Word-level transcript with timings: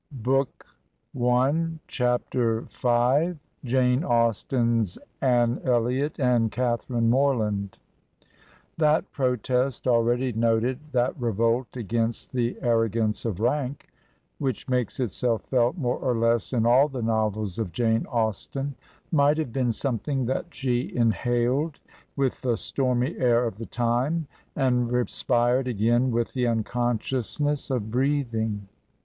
Digitized 0.11 0.49
by 1.13 1.51
VjOOQIC 1.91 3.35
JANE 3.63 4.03
AUSTEN'S 4.03 4.97
ANNE 5.21 5.61
ELLIOT 5.63 6.19
AND 6.19 6.51
CATHARINE 6.51 7.07
MORLAND 7.11 7.77
THAT 8.77 9.11
protest 9.11 9.87
already 9.87 10.33
noted, 10.33 10.79
that 10.93 11.13
revolt 11.21 11.77
against 11.77 12.31
the 12.31 12.57
arrogance 12.63 13.25
of 13.25 13.39
rank, 13.39 13.89
which 14.39 14.67
makes 14.67 14.99
itself 14.99 15.43
felt 15.43 15.77
more 15.77 15.97
or 15.99 16.17
less 16.17 16.51
in 16.51 16.65
all 16.65 16.87
the 16.87 17.03
novels 17.03 17.59
of 17.59 17.71
Jane 17.71 18.07
Austen, 18.07 18.73
might 19.11 19.37
have 19.37 19.53
been 19.53 19.71
something 19.71 20.25
that 20.25 20.47
she 20.51 20.91
inhaled 20.95 21.79
with 22.15 22.41
the 22.41 22.57
stormy 22.57 23.15
air 23.19 23.45
of 23.45 23.59
the 23.59 23.67
time, 23.67 24.25
and 24.55 24.91
respired 24.91 25.67
again 25.67 26.09
with 26.09 26.33
the 26.33 26.45
xmconsciousness 26.45 27.69
of 27.69 27.91
breathing. 27.91 28.67